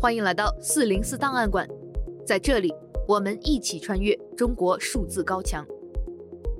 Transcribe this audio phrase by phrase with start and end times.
[0.00, 1.68] 欢迎来到四零四档案馆，
[2.24, 2.72] 在这里，
[3.08, 5.66] 我们一起穿越中国数字高墙。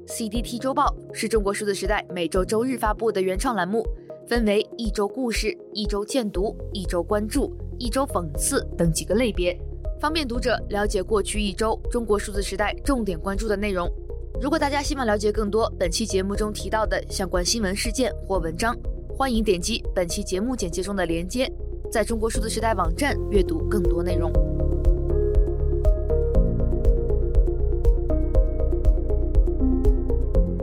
[0.09, 3.87] CDT 周报是中国数字时代每周周日发布的原创栏目，
[4.27, 9.57] 分为一周故事、一周荐读、一周关注、一周讽刺等几个类别，
[10.01, 13.89] 方便读者了解过去一周中国数字时代重点关注的内容。
[14.43, 18.77] 如果大家希望了解更多本期节目中提到的相关新闻事件或文章，
[19.17, 21.49] 欢迎点击本期节目简介中的链接。
[21.91, 24.31] 在中国数字时代网站阅读更多内容。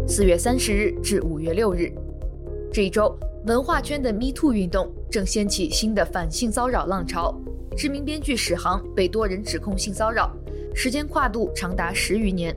[0.07, 1.91] 四月三十日至五月六日，
[2.71, 7.35] 这一周文化圈的 Me Too 运动正掀起新的反性骚扰浪潮。
[7.75, 10.31] 知名编剧史航被多人指控性骚扰，
[10.73, 12.55] 时间跨度长达十余年。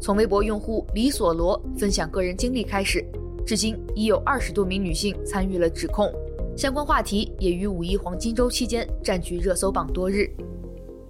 [0.00, 3.04] 从微博用户李索罗分享个人经历开始，
[3.46, 6.12] 至今已有二十多名女性参与了指控。
[6.54, 10.30] 相关话题也于五一黄金周期间占据热搜榜多日。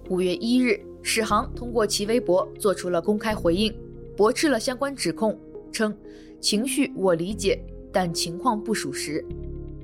[0.09, 3.73] 五月一日，史航通过其微博做出了公开回应，
[4.15, 5.37] 驳斥了相关指控，
[5.71, 5.95] 称
[6.39, 7.59] 情绪我理解，
[7.91, 9.23] 但情况不属实。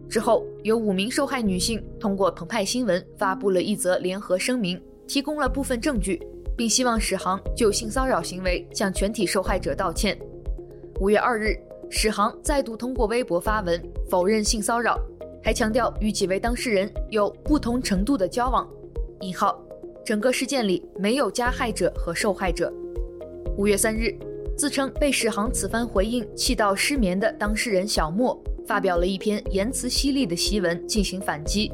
[0.09, 6.21] 之后，有五名受害女性通过澎湃新闻发布了一则联合声明，提供了部分证据，
[6.55, 10.17] 并希望史航就性骚扰行为向全体受害者道歉。
[11.01, 11.53] 五月二日，
[11.89, 14.97] 史航再度通过微博发文否认性骚扰。
[15.41, 18.67] 还强调与几位当事人有不同程度的交往。
[19.21, 19.61] 引号，
[20.05, 22.71] 整个事件里没有加害者和受害者。
[23.57, 24.13] 五月三日，
[24.57, 31.71] 自称被史航此番回应气到失眠的当事人小莫发表了一篇言辞犀利的檄文进行反击。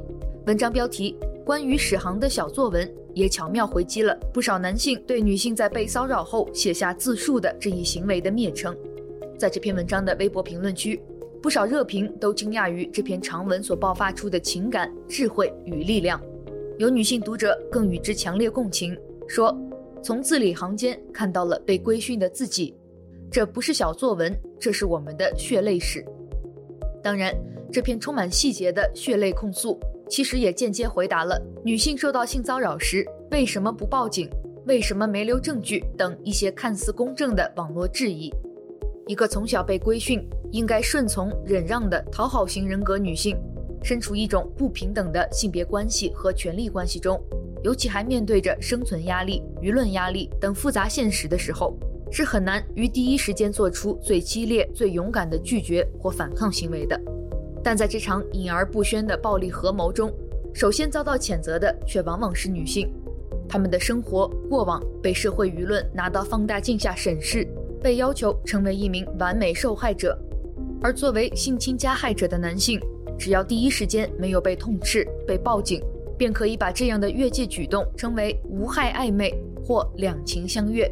[0.48, 8.76] 文章标题《关于史航的小作文》也巧妙回击了不少男性对女性在被骚扰后写下自述的这一行为的蔑称。
[9.38, 11.00] 在这篇文章的微博评论区。
[11.46, 16.20] 不少热评都惊讶于这篇长文所爆发出的情感、智慧与力量，
[16.80, 19.56] 有女性读者更与之强烈共情，说
[20.04, 22.76] 从字里行间看到了被规训的自己，
[23.30, 26.04] 这不是小作文，这是我们的血泪史。
[27.04, 27.32] 当然，
[27.72, 34.28] 这篇充满细节的血泪控诉，其实也间接回答了女性受到性骚扰时为什么不报警、
[34.66, 38.34] 为什么没留证据等一些看似公正的网络质疑。
[39.08, 43.38] 一个从小被规训，应该顺从忍让的讨好型人格女性，
[43.84, 47.22] 身处一种不平等的性别关系和权力关系中，
[47.64, 51.78] 尤其还面对着生存压力、舆论压力等复杂现实的时候，
[52.12, 57.00] 是很难于第一时间做出最激烈、最勇敢的拒绝或反抗行为的。
[57.64, 60.12] 但在这场隐而不宣的暴力合谋中，
[60.52, 62.92] 首先遭到谴责的却往往是女性，
[63.48, 67.48] 她们的生活过往被社会舆论拿到放大镜下审视，
[67.86, 70.18] 被要求成为一名完美受害者。
[70.82, 72.80] 而作为性侵加害者的男性，
[73.16, 75.80] 只要第一时间没有被痛斥、被报警，
[76.18, 79.32] 便可以把这样的越界举动称为无害暧昧
[79.64, 80.92] 或两情相悦。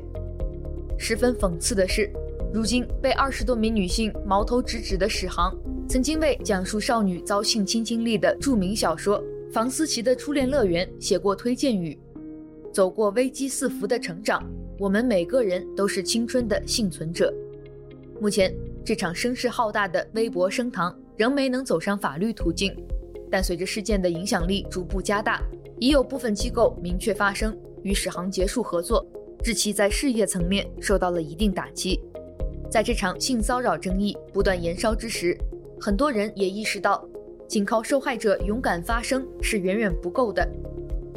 [0.96, 2.08] 十分讽刺的是，
[2.54, 5.52] 如今被二十多名女性矛头直指的史航，
[5.90, 9.20] 曾经为讲述少女遭性侵经历的著名小说
[9.52, 11.98] 《房思琪的初恋乐园》写过推荐语
[12.72, 14.48] ：“走过危机四伏的成长，
[14.84, 17.34] 我们每个人都是青春的幸存者。”
[18.20, 18.54] 目前。
[18.86, 22.76] 这场声势浩大的微博声堂仍没能走上法律途径，
[23.32, 25.42] 但随着事件的影响力逐步加大，
[25.80, 29.08] 已有部分机构明确发声与史航结束合作，
[29.42, 31.98] 致其在事业层面受到了一定打击。
[32.70, 35.34] 在这场性骚扰争议不断延烧之时，
[35.80, 37.08] 很多人也意识到，
[37.48, 40.46] 仅靠受害者勇敢发声是远远不够的，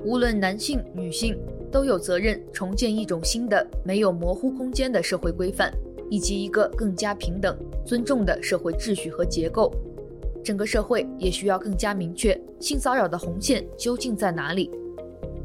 [0.05, 1.37] 无论男性女性
[1.77, 5.71] 都有责任重建一种新的没有模糊空间的社会规范。
[6.09, 9.73] 以及一个更加平等、尊重的社会秩序和结构，
[10.41, 14.71] 整个社会也需要更加明确性骚扰的红线究竟在哪里。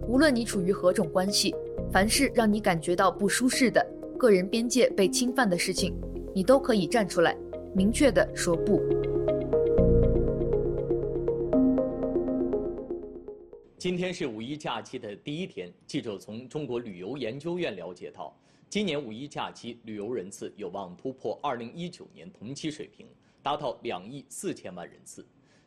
[0.08, 1.56] 无论你处于何种关系，
[1.92, 3.84] 凡是让你感觉到不舒适的
[4.20, 5.96] 个人边界被侵犯的事情，
[6.32, 7.36] 你都可以站出来，
[7.74, 8.80] 明确地说不。
[13.82, 18.32] 今天是五一假期的第一天，记者从中国旅游研究院了解到。
[18.70, 23.08] 今年五一假期旅游人次有望突破二零一九年同期水平，
[23.42, 25.26] 达到两亿四千万人次。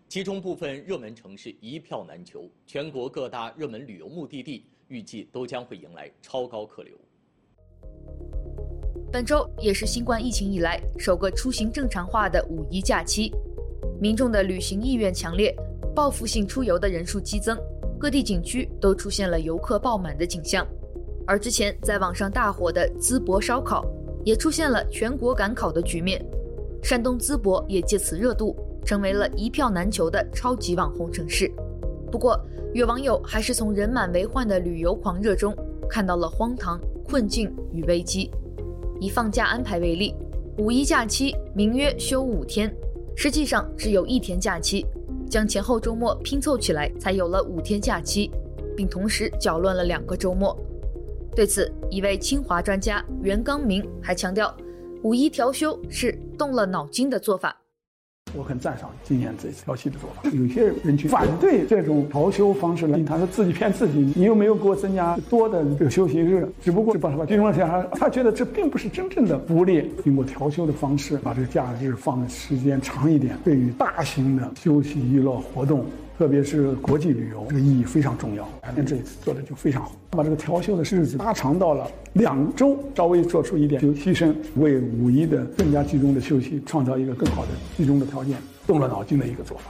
[0.08, 6.96] 其中部分热门城市一票难求，全国各大热门旅游目的地预计都将会迎来超高客流。
[9.10, 13.32] 本周也是新冠疫情以来首个出行正常化的五一假期，
[14.00, 15.52] 民众的旅行意愿强烈，
[15.96, 17.58] 报复性出游的人数激增，
[18.04, 20.66] 各地景区都出现了游客爆满的景象。
[21.26, 23.82] 而之前在网上大火的淄博烧烤，
[24.26, 26.22] 也出现了全国赶考的局面。
[26.82, 28.54] 山东淄博也借此热度，
[28.84, 31.50] 成为了一票难求的超级网红城市。
[32.12, 32.38] 不过，
[32.74, 35.56] 有网友还是从人满为患的旅游狂热中
[35.88, 38.30] 看到了荒唐、困境与危机。
[39.00, 40.14] 以放假安排为例，
[40.58, 42.70] 五一假期名曰休五天，
[43.16, 44.84] 实际上只有一天假期，
[45.34, 48.30] 将前后周末拼凑起来才有了五天假期，
[48.76, 50.56] 并同时搅乱了两个周末。
[51.34, 54.56] 对此，一位清华专家袁刚明还强调，
[55.02, 57.60] 五一调休是动了脑筋的做法。
[58.36, 60.28] 我很赞赏今年这次调休的做法。
[60.30, 67.86] 有些人去反对这种调休方式呢，他说自己骗自己，你又没有给我增加多的这个休息日，只不过是把它集中了下来。
[67.92, 75.84] 他觉得这并不是真正的福利，通过调休的方式把这个假日放的时间长一点，对于大型的休息娱乐活动。
[76.16, 78.48] 特别是国际旅游，这个意义非常重要。
[78.62, 89.64] 反正这一次做的就非常好，把这个调休的日子拉长到了两周，稍微做出一点就牺牲，为五一的更加集中的休息创造一个更好的集中的条件，动了脑筋的一个做法。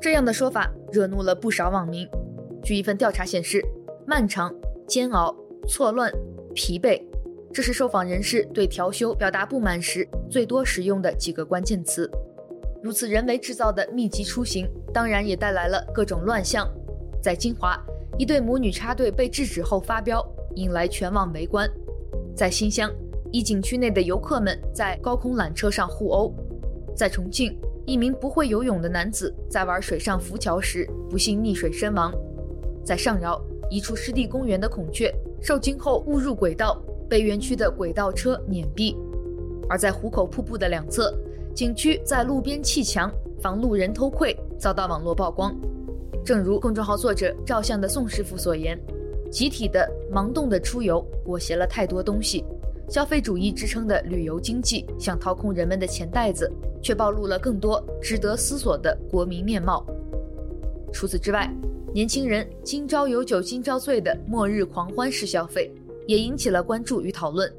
[0.00, 2.06] 这样的说法惹怒了不少网民。
[2.62, 3.64] 据一份调查显示，
[4.06, 4.54] 漫长、
[4.86, 5.34] 煎熬、
[5.66, 6.12] 错乱、
[6.54, 7.02] 疲惫，
[7.50, 12.10] 这是受访人士对调休表达不满时最多使用的几个关键词。
[12.80, 16.68] 如此人为制造的密集出行，当然也带来了各种乱象。
[17.20, 17.76] 在金华，
[18.16, 21.66] 一对母女插队被制止后发飙，引来全网围观；
[22.36, 22.88] 在新乡，
[23.32, 26.32] 一景区内的游客们在高空缆车上互殴；
[26.94, 32.12] 在重庆，一名不会游泳的男子在玩水上浮桥时不幸溺水身亡；
[32.84, 38.96] 在上饶，一处湿地公园的孔雀受惊后误入轨道，被园区的轨道车碾毙；
[39.68, 41.12] 而在壶口瀑布的两侧。
[41.54, 45.54] 景区在路边砌墙防路人偷窥，遭到网络曝光。
[46.24, 48.78] 正如公众号作者照相的宋师傅所言，
[49.30, 52.44] 集体的盲动的出游裹挟了太多东西。
[52.88, 56.50] 消费主义支撑的旅游经济想掏空人们的钱袋子，
[56.80, 59.84] 却暴露了更多值得思索的国民面貌。
[60.92, 61.52] 除此之外，
[61.92, 65.72] 年轻人今朝有酒今朝醉的末日狂欢式消费，
[66.06, 67.52] 也引起了关注与讨论。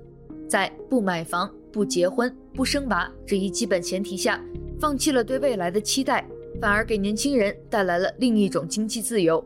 [0.48, 1.50] 在不买房。
[1.72, 4.38] 不结婚、不生娃这一基本前提下，
[4.82, 6.28] 放弃了对未来的期待，
[6.60, 9.42] 反而给年轻人带来了另一种经济自由。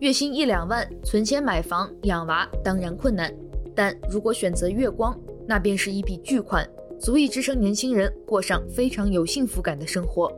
[0.00, 3.32] 月薪一两万，存钱买房养娃当然困难，
[3.76, 5.16] 但如果选择月光，
[5.46, 6.68] 那便是一笔巨款，
[6.98, 10.28] 足以支撑年轻人过上非常有幸福感的生活。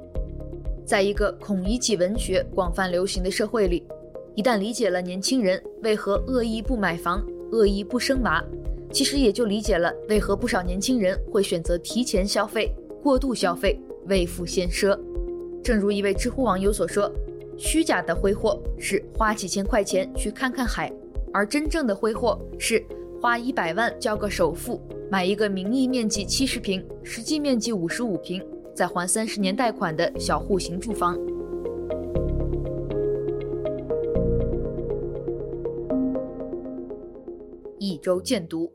[0.85, 3.83] 在一个孔乙己文学广泛流行的社会里，
[4.35, 8.45] 一旦理解了年轻人为何恶意不买房、恶意不生娃。
[8.93, 14.99] 其实也就理解了为何不少年轻人会选择提前消费、过度消费、未富先奢。
[15.63, 17.11] 正如一位知乎网友所说
[17.57, 20.93] ：“虚假的挥霍是花几千块钱去看看海，
[21.33, 22.85] 而真正的挥霍是
[23.21, 28.45] 花一百万交个首付，买一个名义面积七十平、实际面积五十五平，
[28.75, 31.17] 再还三十年贷款的小户型住房。”
[37.79, 38.71] 一周见读。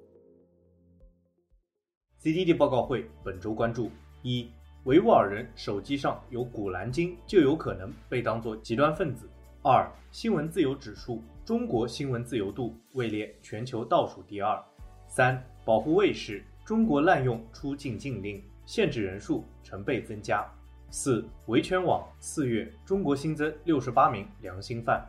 [2.25, 3.91] CDD 报告会本周关注：
[4.23, 4.49] 一、
[4.85, 9.27] 维吾尔人手机上有《古兰经》，就有可能被当作极端分子；
[9.61, 14.59] 二、新闻自由指数，中国新闻自由度位列全球倒数第二；
[15.07, 20.51] 三、保护卫士，中国滥用出境禁令，限制人数成倍增加；
[20.89, 25.07] 四、维权网，四月中国新增六十八名良心犯。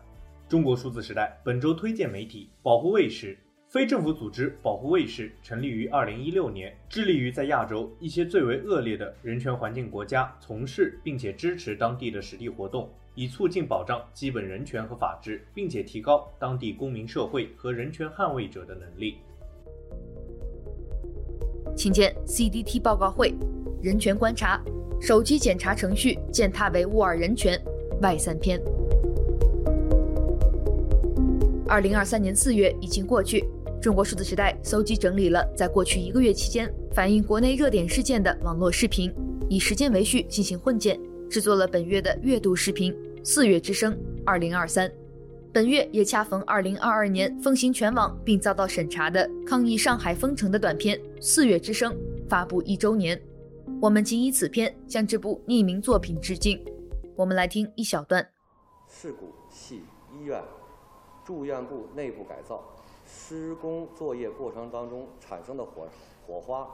[0.50, 3.38] 中国数字时代本周推荐媒体：保护卫士。
[3.76, 19.18] 非政府组织保护卫士成立于二零一六年，致力于在亚洲一些最为恶劣的人权环境国家从事并且支持当地的实地活动，以促进保障基本人权和法治，并且提高当地公民社会和人权捍卫者的能力。
[21.76, 23.34] 请见 CDT 报告会，
[23.82, 24.58] 人权观察，
[24.98, 27.62] 手机检查程序践踏维吾尔人权
[28.00, 28.58] 外三篇。
[31.68, 33.44] 二零二三年四月已经过去。
[33.80, 39.14] 中国数字时代搜集整理了在过去一个月期间反映国内热点事件的网络视频，
[39.48, 40.98] 以时间为序进行混剪，
[41.30, 42.92] 制作了本月的月度视频
[43.22, 44.88] 《四月之声二零二三》。
[45.52, 51.92] 本月也恰逢二零二二年风行全网并遭到审查的抗议上海封城的短片《四月之声》
[52.28, 53.20] 发布一周年。
[53.80, 56.62] 我们仅以此片向这部匿名作品致敬。
[57.14, 58.26] 我们来听一小段。
[58.88, 60.42] 事故系医院
[61.24, 62.62] 住院部内部改造。
[63.18, 65.88] 施工作业过程当中产生的火
[66.24, 66.68] 火花，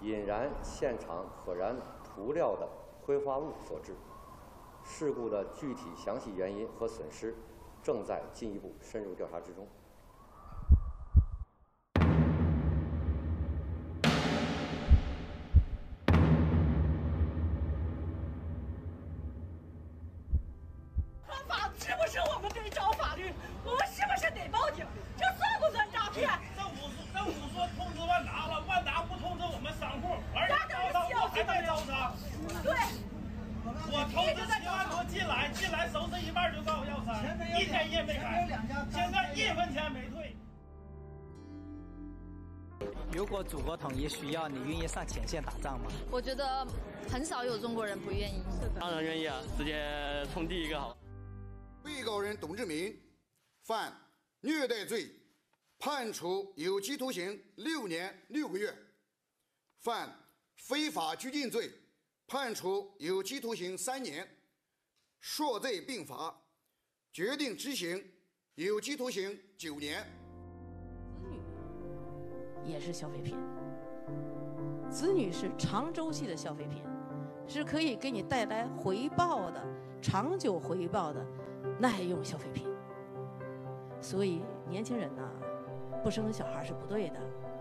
[0.00, 2.68] 引燃现场可燃涂料的
[3.00, 3.94] 挥发物所致。
[4.84, 7.34] 事故的具体详细原因和损失，
[7.82, 9.66] 正在进一步深入调查之中。
[21.48, 22.91] 法，是不是我们这招
[43.52, 45.92] 祖国统一需要，你愿意上前线打仗吗？
[46.10, 46.66] 我觉得
[47.10, 48.42] 很少有中国人不愿意。
[48.58, 50.96] 是的，当然愿意啊，直接冲第一个好。
[51.84, 52.98] 被告人董志明
[53.64, 53.94] 犯
[54.40, 55.06] 虐待罪，
[55.78, 58.72] 判处有期徒刑六年六个月；
[59.80, 60.10] 犯
[60.56, 61.70] 非法拘禁罪，
[62.26, 64.26] 判处有期徒刑三年。
[65.20, 66.34] 数罪并罚，
[67.12, 68.02] 决定执行
[68.54, 70.10] 有期徒刑九年。
[72.64, 73.36] 也是消费品，
[74.88, 76.82] 子女是长周期的消费品，
[77.46, 79.62] 是可以给你带来回报的、
[80.00, 81.24] 长久回报的
[81.78, 82.66] 耐用消费品。
[84.00, 85.22] 所以年轻人呐，
[86.02, 87.20] 不生小孩是不对的。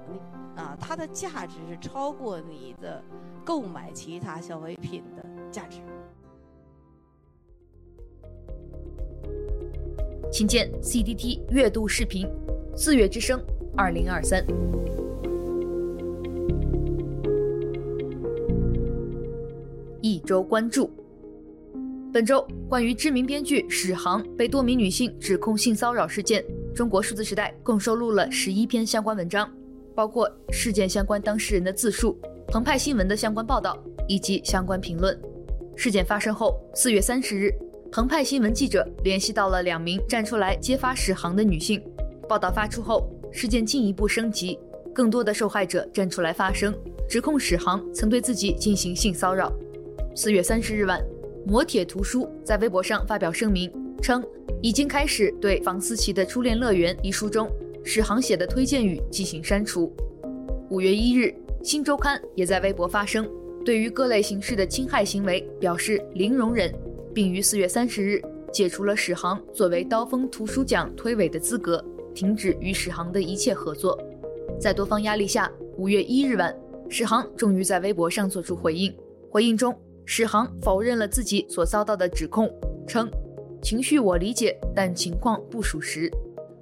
[0.09, 0.19] 你
[0.55, 3.01] 啊，它的价值是超过你的
[3.45, 5.79] 购买其他消费品的价值。
[10.31, 12.27] 请见 CDT 月度视频，
[12.75, 13.39] 四月之声。
[13.75, 14.45] 二零二三，
[20.01, 20.91] 一周关注。
[22.11, 26.43] 本周关于知名编剧史航被多名女性指控性骚扰事件，
[26.75, 29.49] 中国数字时代共收录了十一篇相关文章，
[29.95, 35.17] 包括事件相关当事人的自述、澎湃新闻的相关报道以及相关评论。
[35.77, 37.49] 事件发生后，四月三十日，
[37.89, 41.81] 澎湃新闻记者联系到了两名站出来揭发史航的女性。
[42.27, 44.59] 报道发出后，事件进一步升级，
[44.93, 46.73] 更多的受害者站出来发声，
[47.07, 49.51] 指控史航曾对自己进行性骚扰。
[50.15, 51.01] 四月三十日晚，
[51.45, 53.71] 磨铁图书在微博上发表声明，
[54.01, 54.23] 称
[54.61, 57.49] 已经开始对房思琪的《初恋乐园》一书中
[57.83, 59.91] 史航写的推荐语进行删除。
[60.69, 61.25] 五月一日，
[61.63, 63.27] 《新周刊》也在微博发声，
[63.63, 66.73] 对于各类形式的侵害行为表示零容忍，
[67.13, 68.21] 并于四月三十日
[68.51, 71.83] 解除了史航作为刀锋图书奖推委的资格。
[72.13, 73.97] 停止与史航的一切合作。
[74.59, 76.55] 在多方压力下，五月一日晚，
[76.89, 78.93] 史航终于在微博上做出回应。
[79.29, 79.75] 回应中，
[80.05, 82.49] 史航否认了自己所遭到的指控，
[82.87, 83.09] 称
[83.61, 86.11] ：“情绪我理解，但情况不属实。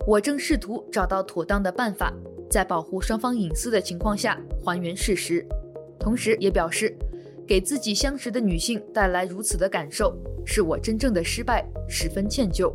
[0.08, 2.14] 我正试图找到妥当的办法，
[2.50, 5.46] 在保护双方隐私的情况下还原事实。”
[6.00, 6.96] 同时也表示，
[7.46, 10.16] 给自己相识的女性带来如此的感受，
[10.46, 12.72] 是我真正的失败，十分歉疚。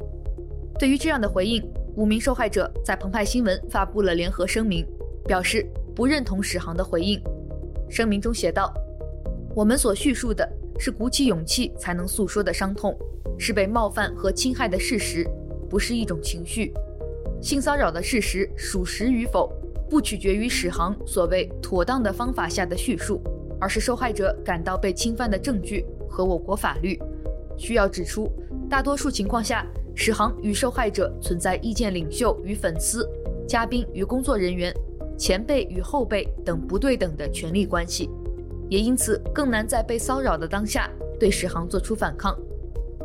[0.78, 1.62] 对于这样的回应，
[1.96, 4.84] 五名受害者在澎湃新闻发布了联合声明，
[5.26, 7.22] 表示不认同史航的回应。
[7.88, 8.74] 声明中写道
[9.54, 12.98] ：“我们所叙述的是鼓起勇气才能诉说的伤痛，
[13.38, 15.24] 是被冒犯和侵害的事实，
[15.70, 16.74] 不是一种情绪。
[17.40, 19.52] 性骚扰的事实属实与否，
[19.88, 23.22] 不取决于史航所谓妥当的方法下的叙述，
[23.60, 27.00] 而是受害者感到被侵犯的证据和我国法律。
[27.56, 28.28] 需要指出，
[28.68, 33.08] 大多数情况下。”史航与受害者存在意见领袖与粉丝、
[33.46, 34.74] 嘉宾与工作人员、
[35.16, 38.10] 前辈与后辈等不对等的权利关系，
[38.68, 42.36] 也因此更难在被骚扰的当下对史航做出反抗。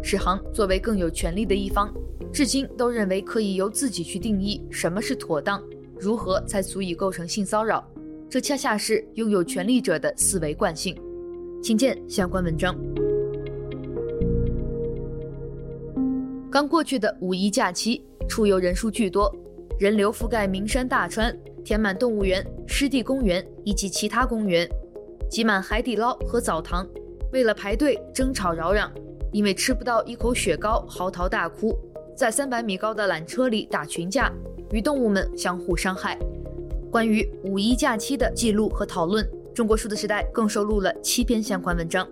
[0.01, 1.93] 史航作为更有权力的一方，
[2.33, 5.61] 至今都认为可以由自己去定义什么是妥当，
[5.99, 7.85] 如何才足以构成性骚扰，
[8.29, 10.97] 这恰恰是拥有权力者的思维惯性。
[11.61, 12.73] 请见相关文章。
[16.51, 19.31] 刚过去的五一假期，出游人数巨多，
[19.79, 24.67] 人流覆盖名山大川，填满动物园、湿地公园以及其他公园，
[25.29, 26.87] 挤满海底捞和澡堂。
[27.31, 28.89] 为了排队，争吵扰攘，
[29.31, 31.77] 因为吃不到一口雪糕，嚎啕大哭，
[32.17, 34.33] 在三百米高的缆车里打群架，
[34.71, 36.17] 与动物们相互伤害。
[36.89, 42.09] 关于五一假期的记录和讨论，中国数字时代共收录了七篇相关文章。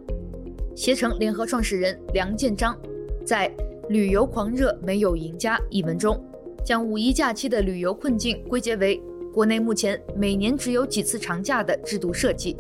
[0.76, 2.78] 携程联合创始人梁建章
[3.26, 3.52] 在。
[3.90, 6.22] 旅游狂热没有赢家一文中，
[6.66, 9.02] 将五一假期的旅游困境归结为
[9.34, 12.58] 国内目前每年只有几次长假的制度设计。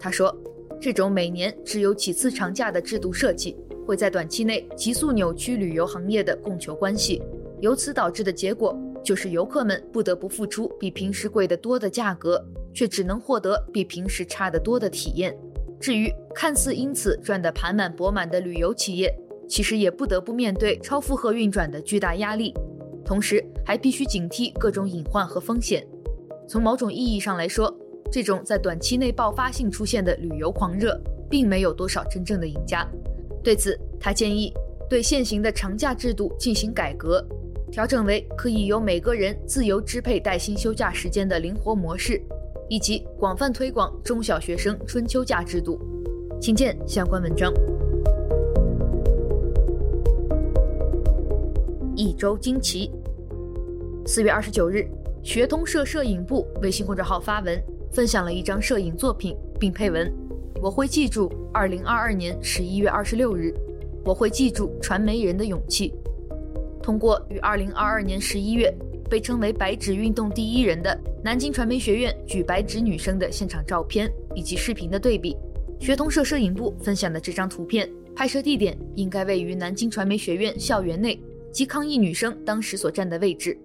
[0.00, 0.36] 他说，
[0.80, 7.22] 这种每年只有几次长假的制度设计，会在短期内急速扭曲旅游行业的供求关系，
[7.60, 15.38] 由此导致的结果就是游客们不得不付出比平时贵得多的价格，却只能获得比平时差得多的体验。
[15.78, 19.14] 至于看似因此赚得盆满钵满的旅游企业，
[19.48, 22.54] 其实也不得不面对超负荷运转的巨大压力，
[23.04, 25.86] 同时还必须警惕各种隐患和风险。
[26.48, 27.74] 从某种意义上来说，
[28.10, 32.86] 这种在短期内爆发性出现的旅游狂热，并没有多少真正的赢家。
[33.42, 34.52] 对此，他建议
[34.88, 37.26] 对现行的长假制度进行改革，
[37.70, 42.22] 调整为可以由每个人自由支配带薪休假时间的灵活模式，
[42.68, 45.80] 以及广泛推广中小学生春秋假制度。
[46.40, 47.52] 请见相关文章。
[51.96, 52.90] 一周惊奇。
[54.06, 54.86] 四月二十九日，
[55.22, 60.12] 学通社摄影部微信公众号发文，分享了一张摄影作品，并配文
[60.60, 63.54] ：“我会记住二零二二年十一月二十六日，
[64.04, 65.94] 我会记住传媒人的勇气。”
[66.82, 68.70] 通过与二零二二年十一月
[69.08, 75.34] 被称为“白纸运动第一人”的南京传媒学院举白纸女生的现场照片以及视频的对比，
[75.80, 81.18] 学通社摄影部分享的这张图片拍摄地点应该位于南京传媒学院校园内
[81.54, 83.56] 及抗议女生当时所站的位置。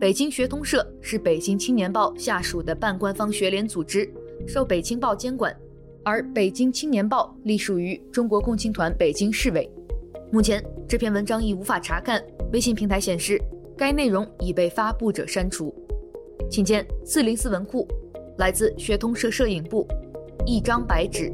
[0.00, 4.12] 北京学通社是北京青年报下属的半官方学联组织，
[4.44, 5.56] 受北青报监管，
[6.04, 9.70] 而北京青年报隶属于中国共青团北京市委。
[10.32, 12.20] 目前这篇文章已无法查看，
[12.52, 13.40] 微信平台显示
[13.76, 15.72] 该内容已被发布者删除。
[16.50, 17.86] 请见四零四文库，
[18.36, 19.86] 来自学通社摄影部，
[20.44, 21.32] 一张白纸。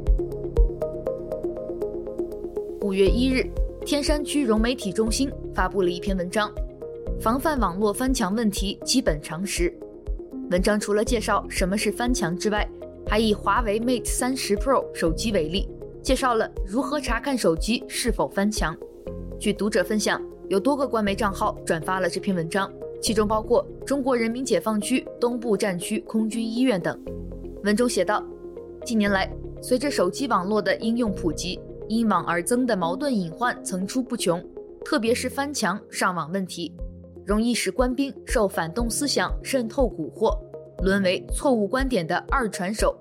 [2.81, 3.43] 五月一日，
[3.85, 6.51] 天山区融媒体中心发布了一篇文章。
[7.19, 9.73] 防范网络翻墙问题基本常识。
[10.51, 12.69] 文章除了介绍什么是翻墙之外，
[13.07, 15.67] 还以华为 Mate 30 Pro 手机为例，
[16.03, 18.75] 介绍了如何查看手机是否翻墙。
[19.39, 22.71] 据读者分享，有多个官媒账号转发了这篇文章，
[23.01, 26.99] 其中包括中国人民解放军东部战区空军医院等。
[27.63, 28.23] 文中写道：
[28.85, 29.31] 近年来，
[29.61, 34.43] 随着手机网络的应用普及，因网而增的矛盾隐患层出不穷，
[34.85, 36.71] 特别是翻墙上网问题。
[37.25, 40.37] 容易使官兵受反动思想渗透蛊惑，
[40.83, 42.95] 沦为错误观点的二传手。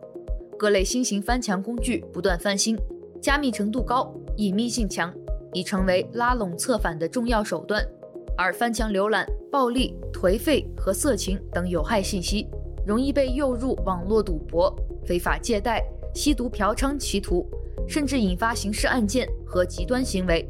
[0.59, 2.75] 各类新型翻墙工具不断翻新，
[3.21, 5.13] 加密程度高，隐秘性强，
[5.53, 7.87] 已成为拉拢策反的重要手段。
[8.35, 12.49] 而翻墙浏览暴力、颓废和色情等有害信息，
[12.87, 17.47] 容易被诱入网络赌博、非法借贷、吸毒嫖娼歧途，
[17.87, 20.49] 甚至引发刑事案件和极端行为。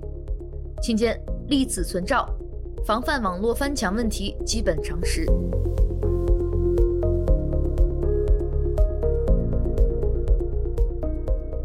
[0.82, 2.28] 请见立此存照。
[2.86, 5.24] 防范网络翻墙问题基本常识。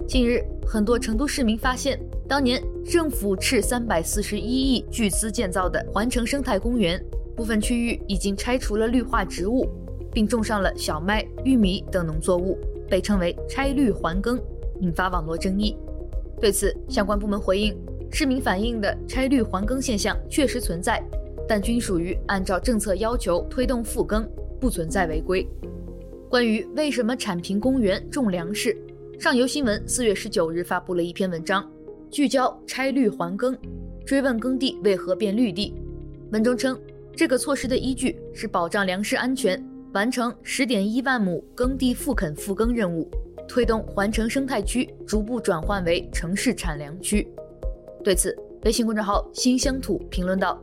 [0.08, 7.00] 近日，很多成都市民发现，当年政府斥三百四十一亿巨资建造的环城生态公园，
[7.36, 9.68] 部分区域已经拆除了绿化植物，
[10.12, 12.58] 并种上了小麦、玉米等农作物，
[12.90, 14.42] 被称为“拆绿还耕”，
[14.82, 15.78] 引发网络争议。
[16.40, 17.78] 对此，相关部门回应。
[18.12, 21.02] 市民反映的拆绿还耕现象确实存在，
[21.48, 24.28] 但均属于按照政策要求推动复耕，
[24.60, 25.48] 不存在违规。
[26.30, 28.76] 关于为什么铲平公园种粮食，
[29.20, 31.68] 上游新闻四月十九日发布了一篇文章，
[32.12, 33.58] 聚焦拆绿还耕，
[34.06, 35.74] 追问耕地为何变绿地。
[36.32, 36.80] 文中称，
[37.16, 43.10] 这个措施的依据是保障粮食安全，完成十点一万亩耕地复垦复耕任务，
[43.48, 47.28] 推动环城生态区逐步转换为城市产粮区。
[48.04, 50.60] 对此，微信公众号“新乡土”评论道：“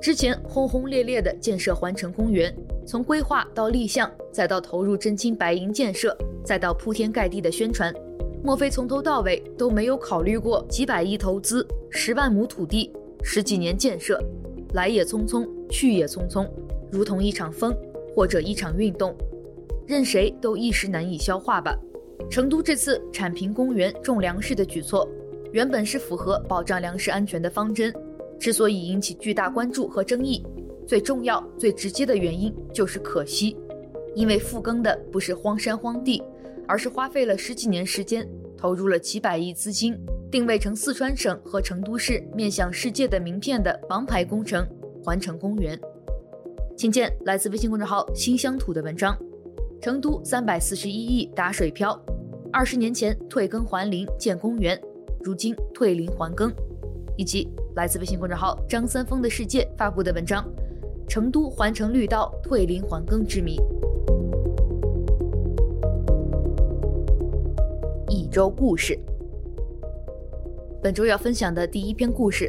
[0.00, 2.54] 之前轰轰烈烈的建设环城公园，
[2.86, 7.94] 从规划到立项，再到投入真金白银建设，再到铺天盖地的宣传，
[8.42, 12.90] 莫非从头到尾都没有考虑过几百亿投资、十万亩土地、
[13.22, 14.18] 十几年建设，
[14.72, 16.48] 来也匆匆，去也匆匆，
[16.90, 17.76] 如同一场风
[18.14, 19.14] 或者一场运动，
[19.86, 21.76] 任谁都一时难以消化吧。”
[22.30, 25.06] 成都这次铲平公园种粮食的举措。
[25.56, 27.90] 原本是符合保障粮食安全的方针，
[28.38, 30.44] 之所以引起巨大关注和争议，
[30.86, 33.56] 最重要、最直接的原因就是可惜，
[34.14, 36.22] 因为复耕的不是荒山荒地，
[36.68, 39.98] 而是花费了十几年时间，投入了几百亿资金，
[40.30, 44.62] 定位成四川省和成都市面向世界的名片的王牌工程——
[45.02, 45.80] 环城公园。
[46.76, 49.16] 请见来自微信公众号“新乡土”的文章：
[49.80, 51.98] 成都三百四十一亿打水漂，
[52.52, 54.78] 二十年前退耕还林建公园。
[55.26, 56.52] 如今退林还耕，
[57.16, 60.48] 以及来自微信公众号“张三丰的世界”发布的文章
[61.10, 63.58] 《成都环城绿道退林还耕之谜》。
[68.08, 68.96] 一周故事，
[70.80, 72.48] 本周要分享的第一篇故事，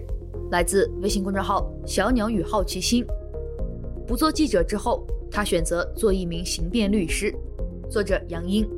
[0.52, 3.04] 来自微信公众号“小鸟与好奇心”。
[4.06, 7.34] 不做记者之后，他选择做一名刑辩律师。
[7.90, 8.70] 作者杨英。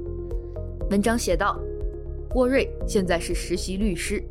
[0.90, 1.60] 文章写道。
[2.32, 4.24] 郭瑞现在是实习律师。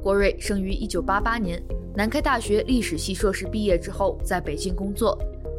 [0.00, 1.60] 郭瑞生于一九八八年，
[1.96, 5.18] 南开大学历史系硕士毕业之后，在北京工作，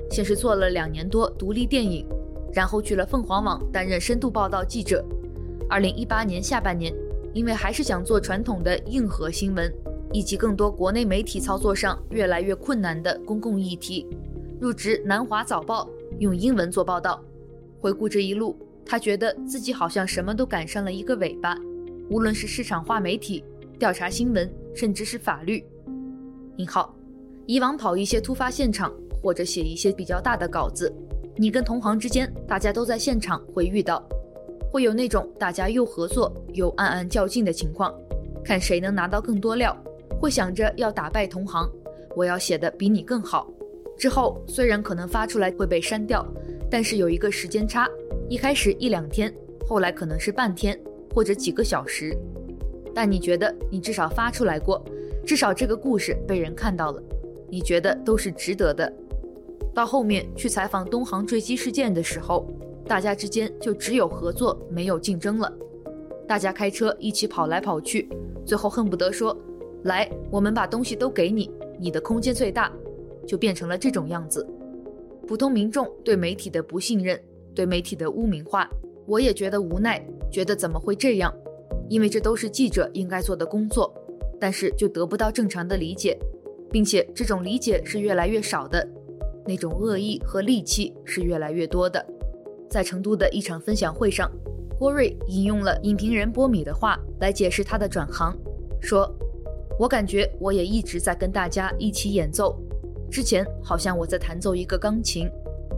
[0.09, 2.07] 先是做了两年多独立电影，
[2.53, 5.03] 然后去了凤凰网担任深度报道记者。
[5.69, 6.93] 二零一八年下半年，
[7.33, 9.69] 因为还是想做传统的硬核新闻，
[10.13, 14.07] 以及更多国内媒体操作上越来越困难的公共议题。
[14.61, 17.21] 入职南华早报，用英文做报道。
[17.81, 18.57] 回顾这一路，
[18.89, 21.55] 他觉得自己好像什么都赶上了一个尾巴，
[22.09, 23.43] 无论是市场化媒体、
[23.77, 25.63] 调查新闻，甚至是法律。
[26.57, 26.95] 你好，
[27.45, 30.91] 以往跑一些突发现场，或者写一些比较大的稿子，
[31.35, 34.03] 你跟同行之间，大家都在现场会遇到，
[34.71, 37.93] 会有那种大家又合作又暗暗较劲的情况，
[38.43, 39.77] 看谁能拿到更多料。
[40.19, 41.69] 会想着要打败同行，
[42.15, 43.47] 我要写的比你更好。
[43.99, 46.25] 之后虽然可能发出来会被删掉，
[46.71, 47.87] 但是有一个时间差，
[48.29, 49.33] 一开始一两天，
[49.67, 50.79] 后来可能是半天
[51.15, 52.15] 或者几个小时。
[52.93, 54.85] 但你觉得你至少发出来过，
[55.25, 57.01] 至少这个故事被人看到了，
[57.49, 58.91] 你觉得都是值得的。
[59.73, 62.47] 到后面去采访东航坠机事件的时候，
[62.85, 65.51] 大家之间就只有合作，没有竞争了。
[66.27, 68.07] 大家开车一起跑来跑去，
[68.45, 69.35] 最后恨不得说。
[69.85, 72.71] 来，我们把东西都给你，你的空间最大，
[73.25, 74.45] 就变成了这种样子。
[75.25, 77.19] 普通民众对媒体的不信任，
[77.59, 78.69] 对媒体的污名化，
[79.05, 81.29] 我也觉得无奈，觉得怎么会这样？
[81.89, 83.93] 因为这都是记者应该做的工作，
[84.39, 86.17] 但是就得不到正常的理解，
[86.71, 88.87] 并且这种理解是越来越少的，
[89.45, 92.05] 那种恶意和戾气是越来越多的。
[92.69, 94.31] 在成都的一场分享会上，
[94.77, 98.33] 郭瑞引用了影评人波米的话来解释他的转行，
[98.79, 99.13] 说。
[99.77, 102.57] 我感觉我也一直在跟大家一起演奏，
[103.09, 105.29] 之前好像我在弹奏一个钢琴，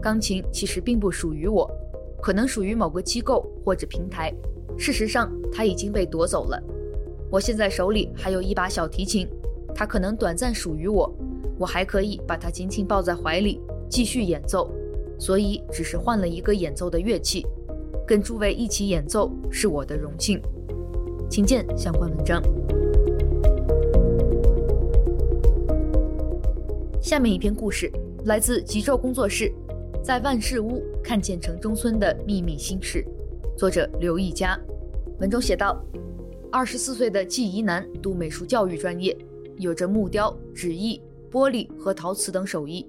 [0.02, 1.70] 钢琴其实并不属于我，
[2.20, 4.34] 可能属于某个机构或者平台，
[4.76, 6.60] 事实上它已经被夺走了。
[7.30, 9.28] 我现在手里还有一把小提琴，
[9.72, 11.10] 它可能短暂属于我，
[11.56, 14.68] 我还可以把它紧紧抱在怀里继续演奏，
[15.18, 17.46] 所以只是换了一个演奏的乐器，
[18.04, 20.42] 跟诸位一起演奏是我的荣幸。
[21.30, 22.42] 请见相关文章。
[27.00, 27.90] 下面一篇故事
[28.26, 29.52] 来自极昼工作室，
[30.02, 33.06] 在万事屋看见城中村的秘密心事，
[33.56, 34.58] 作者刘一佳。
[35.20, 35.80] 文中写道：
[36.50, 39.16] 二十四岁的季怡南读美术教育专业，
[39.58, 42.84] 有着木雕、纸艺、玻璃和陶瓷等手艺，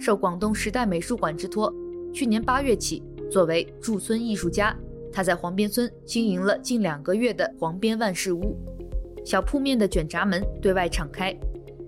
[0.00, 1.72] 受广东时代美术馆之托，
[2.12, 4.76] 去年八月起，作为驻村艺术家，
[5.12, 8.58] 他在黄边村经营了近两个月的黄边万事屋。
[9.24, 11.32] 小铺面的卷闸门对外敞开，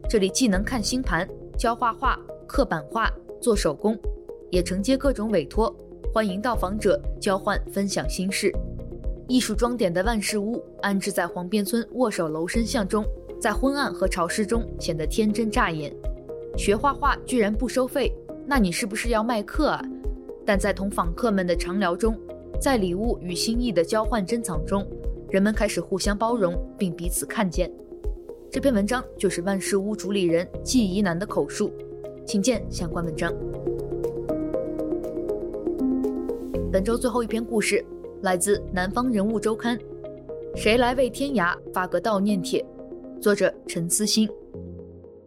[0.09, 1.29] 这里既能看星盘。
[1.59, 3.97] 教画画、刻版画、做手工，
[4.53, 5.75] 也承接各种委托，
[6.13, 8.53] 欢迎到访者交换分享心事。
[9.27, 13.03] 艺术装点的万事屋安置在黄边村握手楼深巷中，
[13.41, 15.91] 在昏暗和潮湿中显得天真扎眼。
[16.55, 18.13] 学画画居然不收费，
[18.47, 19.83] 那你是不是要卖课啊？
[20.45, 22.15] 但在同访客们的长聊中，
[22.61, 24.87] 在礼物与心意的交换珍藏中，
[25.31, 27.73] 人们开始互相包容并彼此看见。
[28.51, 31.73] 这篇文章就是万事屋主理人季怡南的口述，
[32.27, 33.33] 请见相关文章。
[36.73, 37.85] 本周最后一篇故事
[38.23, 39.79] 来自南方人物周刊，
[40.57, 42.65] 谁来为天涯发个悼念帖？
[43.21, 44.27] 作者陈思欣。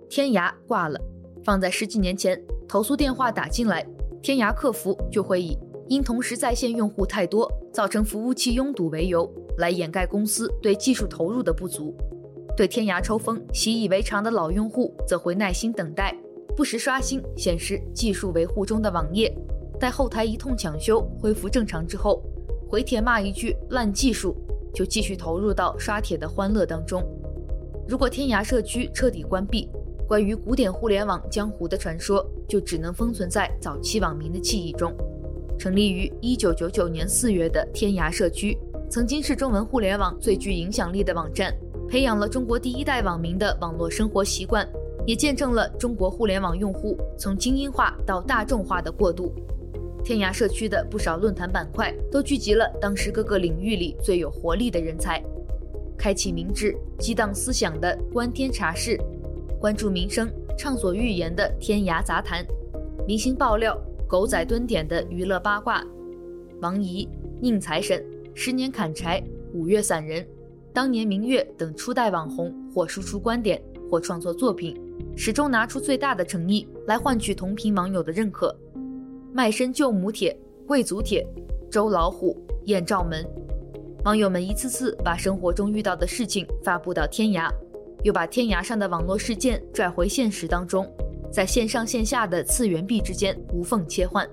[0.10, 1.00] 天涯挂了，
[1.44, 3.86] 放在十几年前，投诉电话打进来，
[4.24, 5.56] 天涯客服就会以
[5.88, 11.96] 因同时在线用户太多，造成服务器拥堵为由，来掩盖公司对技术投入的不足。
[12.58, 16.18] 对天涯抽风习以为常的老用户，则会耐心等待，
[16.56, 19.32] 不时刷新显示技术维护中的网页，
[19.80, 22.24] 待后台一通抢修恢复正常之后，
[22.68, 24.36] 回帖骂一句烂技术，
[24.74, 27.04] 就继续投入到刷帖的欢乐当中。
[27.88, 29.70] 如果天涯社区彻底关闭，
[30.08, 34.94] 关于古典互联网江湖的传说就只能封存在早期网民的记忆中。
[35.58, 38.58] 成立于一九九九年四月的天涯社区，
[38.90, 41.56] 曾经是中文互联网最具影响力的网站。
[41.88, 44.68] 培养了中国第一代网民的网络生活习惯，
[45.06, 49.32] 也见证了中国互联网用户从精英化到大众化的过渡。
[50.06, 55.20] 天涯社区的不少论坛板块都聚集了当时各个领域里最有活力的人才，
[55.98, 59.02] 开启明智、激荡思想的观天茶室，
[59.60, 62.46] 关注民生、畅所欲言的天涯杂谈，
[63.08, 63.76] 明星爆料、
[64.08, 65.84] 狗仔蹲点的娱乐八卦，
[66.62, 67.10] 王怡、
[67.42, 69.20] 宁财神、十年砍柴、
[69.56, 70.24] 五月散人。
[70.72, 74.80] 当年明月等初代网红，或输出观点，或创作作品，
[75.18, 78.56] 始终拿出最大的诚意来换取同频网友的认可。
[79.36, 80.34] 卖身救母帖、
[80.66, 81.28] 贵族帖、
[81.70, 83.28] 周老虎、艳照门，
[84.06, 87.52] 网友们一次次把生活中遇到的事情发布到天涯，
[88.06, 90.90] 又把天涯上的网络事件拽回现实当中，
[91.30, 94.26] 在线上线下的次元壁之间无缝切换。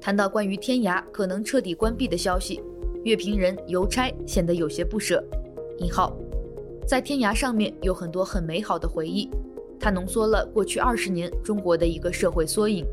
[0.00, 2.60] 谈到关于天涯可能彻底关闭的消息，
[3.04, 5.22] 乐评人邮差显得有些不舍。
[5.78, 6.12] 引号，
[6.88, 9.30] 在天涯上面有很多很美好的回忆，
[9.78, 12.84] 它浓缩了过去二十年中国的一个社会缩影：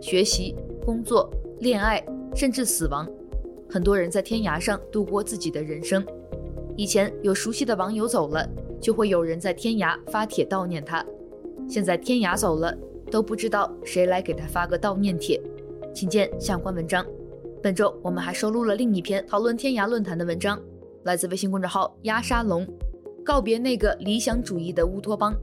[0.00, 1.30] 学习、工作、
[1.60, 3.08] 恋爱，甚至死亡。
[3.68, 6.04] 很多人在天涯上度过自己的人生。
[6.76, 8.48] 以前有熟悉的网友走了，
[8.80, 11.04] 就会有人在天涯发帖悼念他。
[11.68, 12.74] 现在天涯走了，
[13.10, 15.40] 都不知道谁来给他发个悼念帖。
[15.92, 17.04] 请见相关文章。
[17.60, 20.58] 本周我们还收录了另一篇讨论天涯论坛的文章，
[21.02, 22.64] 来自微信公众号鸭沙龙，
[23.24, 25.34] 告别那个理想主义的乌托邦。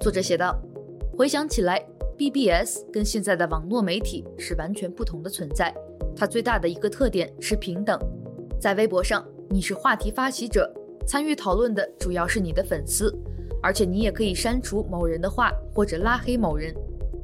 [0.00, 0.58] 作者写道：
[1.16, 1.84] 回想起来
[2.18, 5.72] ，BBS 跟现在的网络媒体是完全不同的存在。
[6.16, 7.96] 它最大的一个特点是平等，
[8.60, 10.68] 在微博上，你是话题发起者，
[11.06, 13.16] 参与讨论的主要是你的粉丝，
[13.62, 16.74] 而且你也可以删除某人的话或者拉黑某人，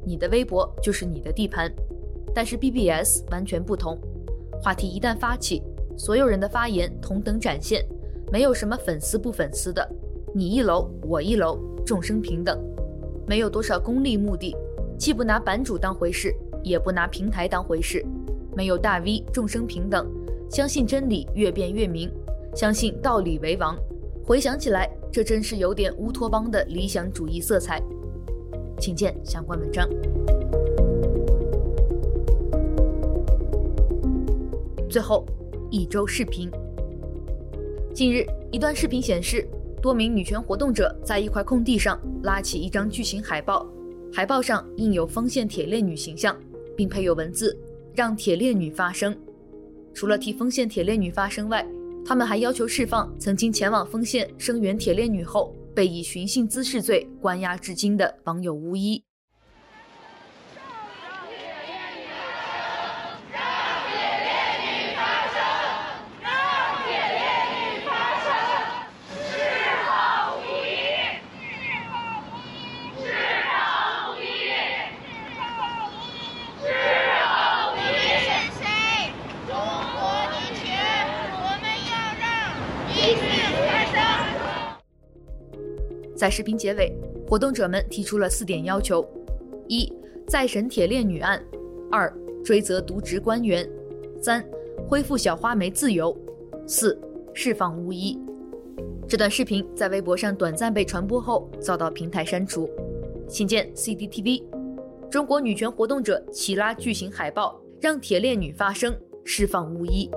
[0.05, 1.69] 你的微博就是你的地盘。
[2.33, 3.99] 但是 BBS 完全不同，
[4.61, 5.61] 话题一旦发起，
[5.97, 7.85] 所有人的发言同等展现，
[8.31, 9.85] 没有什么粉丝不粉丝的，
[10.33, 12.57] 你一楼我一楼，众生平等，
[13.27, 14.55] 没有多少功利目的，
[14.97, 18.05] 既不拿版主当回事，也不拿平台当回事。
[18.55, 20.07] 没有大 V，众生平等，
[20.49, 22.09] 相信真理越辩越明，
[22.55, 23.77] 相信道理为王。
[24.23, 27.81] 回想起来，这真是有点乌托邦的理想主义色彩。
[28.79, 29.87] 请见相关文章。
[34.89, 35.25] 最后，
[35.69, 36.49] 一周视频。
[37.93, 39.47] 近日，一段视频显示，
[39.81, 43.67] 多名女权活动者在一块空地上拉起一张巨型海报，
[44.15, 46.39] 海报上印有丰县铁链女形象，
[46.73, 47.53] 并配有文字。
[47.93, 49.13] 让铁链女发声。
[49.93, 51.65] 除了替丰县铁链女发声外，
[52.05, 59.03] 他们还要求释放曾经前往丰县声援铁链女后被以寻衅滋事罪关押至今的网友巫医。
[86.25, 86.91] 在视频结尾，
[87.27, 89.07] 活动者们提出了四点要求：
[89.67, 89.93] 一、
[90.25, 91.39] 再审铁链女案；
[91.91, 92.11] 二、
[92.43, 93.63] 追责渎职官员；
[94.19, 94.43] 三、
[94.89, 96.11] 恢复小花梅自由；
[96.65, 96.99] 四、
[97.35, 98.19] 释放巫医。
[99.07, 102.67] 这段视频在微博上短暂被传播后遭到平台删除。
[103.29, 104.43] 请见 CCTV，
[105.11, 110.09] 中国女权活动者齐拉巨型海报，让铁链女发声，释放巫医。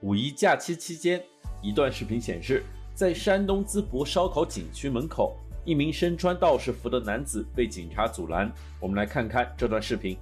[0.00, 1.22] 五一假期期间。
[1.66, 2.62] 一段视频显示，
[2.94, 8.48] 在山东淄博烧烤景区门口，一名身穿道士服的男子被警察阻拦。
[8.78, 10.16] 我们来看看这段视频。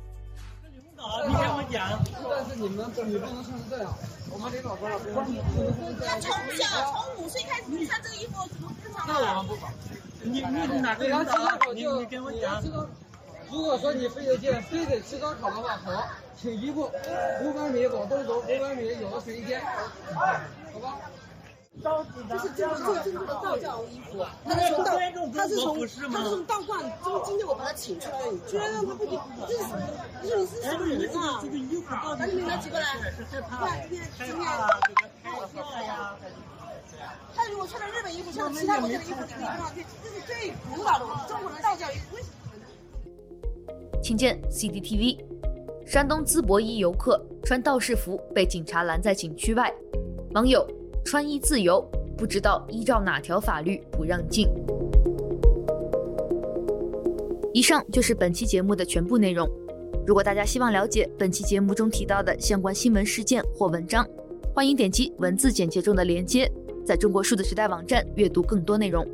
[0.73, 2.03] 你们搞，你跟我讲。
[2.31, 3.95] 但是你们你不能穿成这样。
[4.33, 6.65] 我们领导说了，不能他从小
[7.15, 8.49] 从五岁开始就穿这个衣服，
[8.83, 9.07] 正常。
[9.07, 9.71] 那我们不管。
[10.23, 11.73] 你你哪个领导？
[11.75, 12.65] 你你跟我讲。
[13.51, 16.09] 如果说你非得见，非得吃烧烤的话，好，
[16.41, 16.91] 请一步
[17.43, 19.61] 五百米往东走，五百米有个水间，
[20.15, 20.97] 好吧？
[21.83, 24.97] 这是这个正常的道教衣服，他是从道，
[25.35, 25.79] 他是从
[26.11, 29.65] 他是从道观，今今天我把他请出来，居然让他不给，这是
[30.23, 31.41] 这是什么人啊？
[31.43, 32.87] 这个衣服把你们拿起过来，
[33.51, 34.37] 看今天今天，
[37.35, 39.61] 他如果穿着日本衣服，穿了其他国家的衣服，你可以看，
[40.03, 42.17] 这是最古老的中国的道教衣服。
[44.03, 45.19] 请见 CCTV，
[45.85, 49.75] 山东淄博一游客穿道士服被警察拦在景区外，
[50.35, 50.67] 网友。
[51.05, 51.87] 穿衣自由，
[52.17, 54.49] 不知道依照哪条法律不让进。
[57.53, 59.49] 以上就是本期节目的全部内容。
[60.07, 64.07] 如果大家希望了解本期节目中提到的相关新闻事件或文章，
[64.55, 66.51] 欢迎点击文字简介中的链接，
[66.87, 69.07] 在中国数字时代网站阅读更多内容。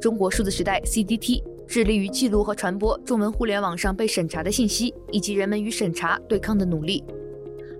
[0.00, 7.04] 中国数字时代 （CDT） 致力于记录和传播中文互联网上被审查的信息，以及人们与审查对抗的努力。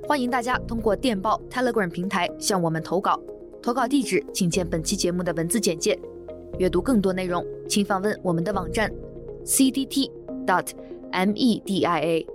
[0.07, 3.19] 欢迎大家通过电报 Telegram 平台向我们投稿。
[3.65, 5.99] 投稿地址，请见本期节目的文字简介。
[6.59, 8.93] 阅读更多内容，请访问我们的网站
[9.47, 12.27] cdt.dot.media。